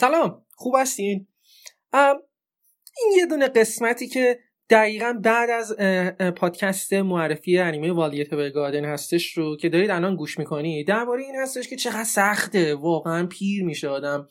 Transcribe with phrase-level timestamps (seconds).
[0.00, 1.26] سلام خوب هستین؟
[1.92, 4.38] این یه دونه قسمتی که
[4.70, 5.76] دقیقا بعد از
[6.36, 11.68] پادکست معرفی انیمه Violet Evergarden هستش رو که دارید الان گوش می‌کنید درباره این هستش
[11.68, 12.74] که چقدر سخته.
[12.74, 14.28] واقعا پیر میشه آدم.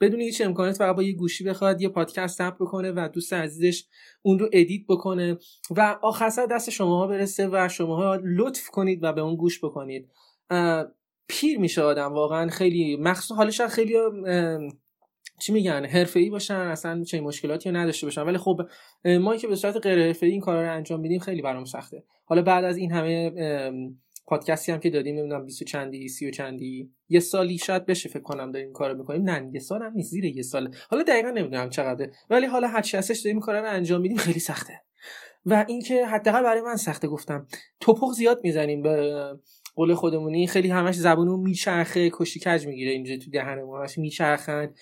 [0.00, 3.84] بدون هیچ امکانات فقط با یه گوشی بخواد یه پادکست up بکنه و دوست عزیزش
[4.22, 5.38] اون رو edit بکنه
[5.76, 10.10] و آخر دست شماها برسه و شماها لطف کنید و به اون گوش بکنید.
[11.28, 13.94] پیر میشه آدم واقعا خیلی مخصوص حالش خیلی
[15.42, 18.22] چی میگن حرفه ای باشن اصلا چه مشکلاتی نداشته باشن.
[18.22, 18.60] ولی خب
[19.04, 22.04] ما که به صورت غیر حرفه این کارا رو انجام میدیم خیلی برام سخته.
[22.24, 23.30] حالا بعد از این همه
[24.26, 28.52] پادکستی هم که دادیم نمی‌دونم 20 چندی 30 چندی یه سالی شاید بشه فکر کنم
[28.52, 32.12] داریم کارو می‌کنیم نه یه سال هم نیست زیر یه سال حالا دقیقا نمی‌دونم چقدره.
[32.30, 34.80] ولی حالا هر چی هستش داریم کارا رو انجام میدیم خیلی سخته.
[35.46, 37.46] و اینکه حداقل برای من سخته گفتم.
[37.80, 39.14] توپق زیاد می‌زنیم به
[39.74, 44.74] قول خودمونی خیلی همش زبونو میچرخه کشی کج می‌گیره اینجا تو دهن ما همش میچرخن.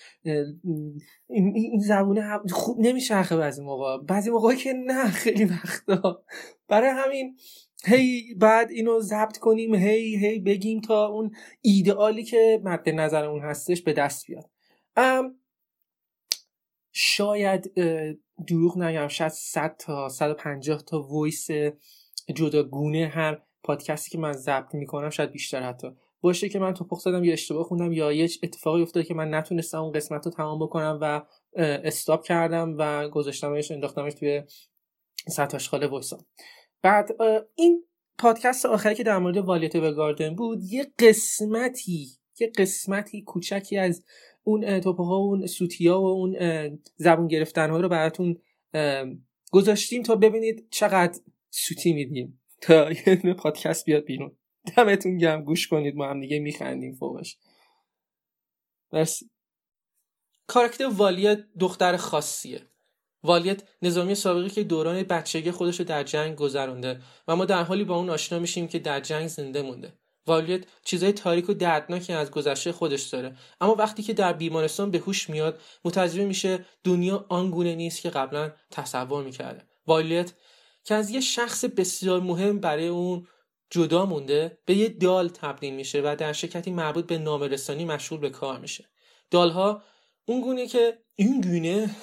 [1.29, 3.97] این زبونه خوب نمیچرخه بعضی موقع.
[3.97, 6.23] بعضی موقع که نه خیلی وقتا.
[6.67, 7.37] برای همین
[7.85, 11.31] هی بعد اینو ضبط کنیم هی هی بگیم تا اون
[11.61, 14.49] ایدئالی که مد نظرمون هستش به دست بیاد.
[16.91, 17.73] شاید
[18.47, 21.47] دروغ نگم شاید 100 تا 150 تا voice
[22.35, 25.87] جداگونه هر پادکستی که من ضبط می‌کنم شاید بیشتر حتی.
[26.21, 29.81] باشه که من تپق زدم یا اشتباه خوندم یا یه اتفاقی افتاده که من نتونستم
[29.81, 31.21] اون قسمت رو تمام بکنم و
[31.55, 34.43] stop کردم و گذاشتمش انداختمش توی
[35.27, 36.17] سطل آشغال voice ها.
[36.81, 37.09] بعد
[37.55, 37.83] این
[38.17, 42.07] پادکست آخری که در مورد Violet Evergarden بود یه قسمتی
[42.39, 44.05] یه قسمتی کوچکی از
[44.43, 46.37] اون توپه و اون سوتی و اون
[46.95, 48.37] زبون گرفتن ها رو براتون
[49.51, 52.40] گذاشتیم تا ببینید چقدر سوتی میدیم.
[52.61, 54.37] تا یه پادکست بیاد بیرون.
[54.77, 55.95] دمتون گم گوش کنید.
[55.95, 57.37] ما هم دیگه میخندیم فوقش.
[58.93, 59.29] مرسی.
[60.47, 62.61] کارکتر والیت دختر خاصیه.
[63.23, 67.83] والیت نظامی سابقی که دوران بچگی خودش رو در جنگ گذرونده و ما در حالی
[67.83, 69.93] با اون آشنا میشیم که در جنگ زنده مونده.
[70.27, 73.35] والیت چیزای تاریک و دردناکی از گذشته خودش داره.
[73.61, 78.51] اما وقتی که در بیمارستان به هوش میاد متوجه میشه دنیا آنگونه نیست که قبلا
[78.71, 79.63] تصور می‌کرده.
[79.87, 80.33] والیت
[80.83, 83.27] که از یه شخص بسیار مهم برای اون
[83.69, 88.29] جدا مونده به یه دال تبدیل میشه و در شرکتی مربوط به نامرسانی مشغول به
[88.29, 88.89] کار میشه.
[89.31, 89.83] دالها
[90.25, 91.89] اون گونه که این گونه.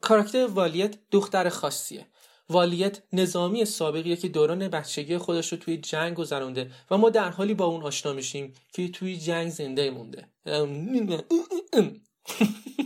[0.00, 2.06] کاراکتر والیت دختر خاصیه.
[2.48, 7.54] والیت نظامی سابقیه که دوران بچگی خودش رو توی جنگ گذرونده و ما در حالی
[7.54, 10.28] با اون آشنا میشیم که توی جنگ زنده مونده.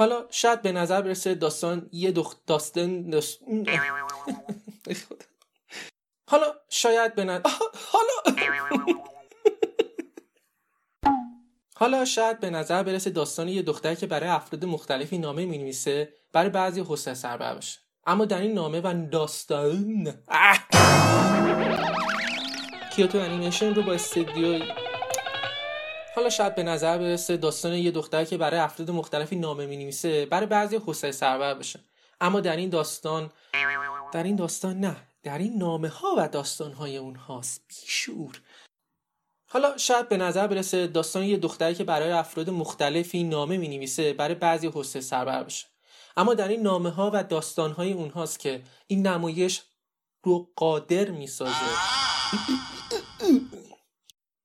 [0.00, 3.14] حالا شاید به نظر برسه داستان یه دخت داستان
[6.30, 7.50] حالا شاید به نظر
[7.92, 8.36] حالا
[11.76, 16.50] حالا شاید به نظر برسه داستان یه دختر که برای افراد مختلفی نامه می‌نویسه برای
[16.50, 17.78] بعضی حسه سربر باشه.
[18.06, 20.14] اما در این نامه و داستان
[22.92, 24.62] کیوتو انیمیشن رو با استدیو
[26.20, 30.26] حالا شاید به نظر برسه داستان یه دختر که برای افراد مختلفی نامه می نویسه
[30.26, 31.80] برای بعضی حسه سرور بشه
[32.20, 33.30] اما در این داستان
[34.12, 37.62] در این داستان نه در این نامه ها و داستان های اونهاست.
[37.68, 38.40] بیشور.
[39.48, 44.12] حالا شاید به نظر برسه داستان یه دختری که برای افراد مختلفی نامه می نویسه
[44.12, 45.66] برای بعضی حسه سرور بشه
[46.16, 49.62] اما در این نامه ها و داستان های اونهاست که این نمایش
[50.22, 51.52] رو قادر می سازه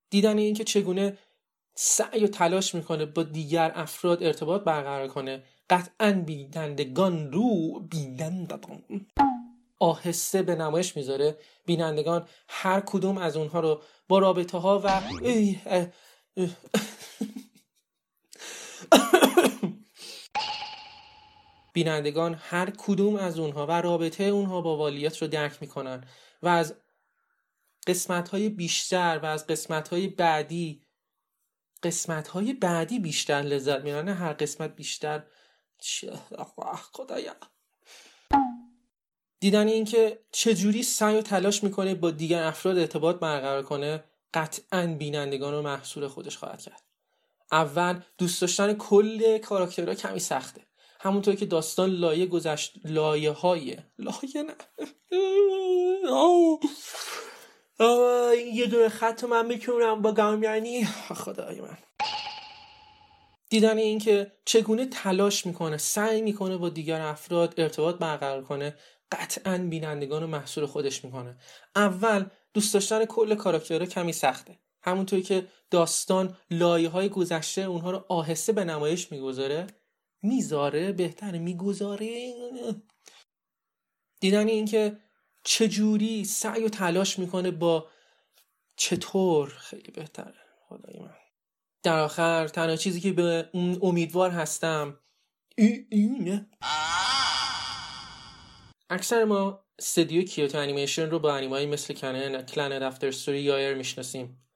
[0.10, 1.18] دیدن این که چگونه
[1.75, 5.44] سعی و تلاش می‌کنه با دیگر افراد ارتباط برقرار کنه.
[5.69, 9.07] قطعا بینندگان رو بینندگان.
[9.80, 11.38] آهسته به نمایش می‌ذاره.
[11.66, 15.01] بینندگان هر کدوم از اونها رو با رابطه ها و
[21.74, 26.04] بینندگان هر کدوم از اونها و رابطه اونها با والیت رو درک می‌کنن
[26.42, 26.75] و از
[27.88, 30.85] قسمت های بیشتر و از قسمت های بعدی
[31.86, 35.24] قسمت های بعدی بیشتر لذت می‌برن هر قسمت بیشتر.
[36.92, 37.36] خدایا.
[39.40, 44.04] دیدن اینکه چجوری سعی و تلاش می‌کنه با دیگر افراد ارتباط برقرار کنه
[44.34, 46.82] قطعا بینندگان رو محصول خودش خواهد کرد.
[47.52, 50.62] اول دوست داشتن کل کاراکترها کمی سخته.
[51.00, 54.56] همونطور که داستان لایه گذشت لایه های لایه نه.
[58.53, 61.77] یه دور خط من می‌کنم با گام یعنی خدای من.
[63.50, 68.75] دیدن اینکه چگونه تلاش می‌کنه سعی می‌کنه با دیگر افراد ارتباط برقرار کنه
[69.12, 71.38] قطعا بینندگان و محصول خودش می‌کنه.
[71.75, 74.59] اول دوست داشتن کل کاراکترها کمی سخته.
[74.83, 79.68] همونطوری که داستان لایه های گذشته اونها رو آهسته به نمایش می‌گذاره
[80.21, 82.33] می‌ذاره بهتره می‌گذاره.
[84.19, 84.98] دیدن اینکه
[85.44, 87.88] چجوری سعی و تلاش می‌کنه با
[88.75, 90.36] چطور؟ خیلی بهتره.
[90.69, 91.13] خدای من.
[91.83, 95.00] در آخر تنها چیزی که به اون امیدوار هستم
[95.57, 96.50] اینه.
[98.89, 103.74] اکثر ما استدیو Kyoto Animation رو با انیمایی مثل Kanon، Clannad After Story یا Air
[103.74, 104.48] می‌شناسیم.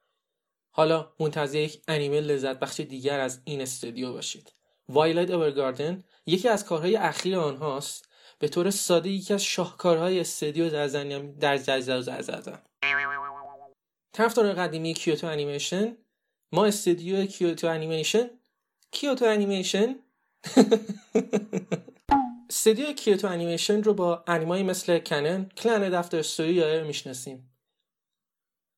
[0.70, 4.52] حالا منتظر یک انیمه لذت بخش دیگر از این استودیو باشید.
[4.88, 8.08] وایلد اورگاردن یکی از کارهای اخیر آنهاست.
[8.38, 12.62] به طور ساده یکی از شاهکارهای استودیو در زنیم در زدن
[14.12, 15.96] طرفدار قدیمی کیوتو انیمیشن
[16.52, 18.30] ما استودیو کیوتو انیمیشن.
[18.90, 19.94] کیوتو انیمیشن؟
[22.50, 27.56] استودیو کیوتو انیمیشن رو با انیمایی مثل کنن کلن دفتر استوری یا می‌شناسیم.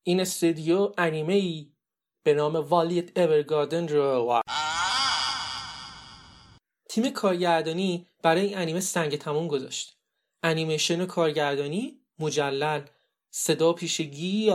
[0.03, 1.73] این استودیو انیمه ای
[2.23, 4.41] به نام والیت اورگاردن رو
[6.89, 9.99] تیم کارگردانی برای این انیمه سنگ تموم گذاشت.
[10.43, 12.83] انیمیشن و کارگردانی مجلل
[13.31, 14.51] صدا پیشگی